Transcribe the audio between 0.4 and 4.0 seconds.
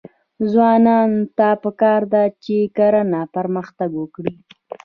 ځوانانو ته پکار ده چې، کرنه پرمختګ